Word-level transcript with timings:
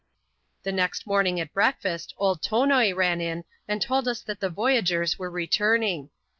The 0.63 0.71
next 0.71 1.05
morning 1.05 1.39
at 1.39 1.53
breakfast^ 1.53 2.11
old 2.17 2.41
Tonoi 2.41 2.91
ran 2.95 3.21
in, 3.21 3.43
and 3.67 3.79
told 3.83 4.07
as 4.07 4.23
that 4.23 4.39
the 4.39 4.49
voyagers 4.49 5.19
were 5.19 5.29
returning. 5.29 6.09